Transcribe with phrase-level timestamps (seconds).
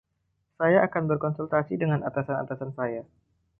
[0.59, 3.01] Saya akan berkonsultasi dengan atasan-atasan saya.